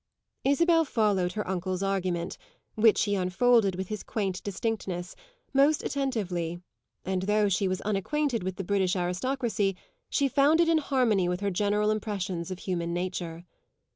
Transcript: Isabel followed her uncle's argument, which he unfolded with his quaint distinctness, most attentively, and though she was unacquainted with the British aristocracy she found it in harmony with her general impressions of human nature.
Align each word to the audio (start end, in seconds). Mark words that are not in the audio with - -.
Isabel 0.43 0.83
followed 0.83 1.33
her 1.33 1.47
uncle's 1.47 1.83
argument, 1.83 2.35
which 2.73 3.03
he 3.03 3.13
unfolded 3.13 3.75
with 3.75 3.89
his 3.89 4.01
quaint 4.01 4.41
distinctness, 4.41 5.15
most 5.53 5.83
attentively, 5.83 6.59
and 7.05 7.21
though 7.21 7.49
she 7.49 7.67
was 7.67 7.81
unacquainted 7.81 8.41
with 8.41 8.55
the 8.55 8.63
British 8.63 8.95
aristocracy 8.95 9.75
she 10.09 10.27
found 10.27 10.59
it 10.59 10.67
in 10.69 10.79
harmony 10.79 11.29
with 11.29 11.41
her 11.41 11.51
general 11.51 11.91
impressions 11.91 12.49
of 12.49 12.57
human 12.57 12.95
nature. 12.95 13.45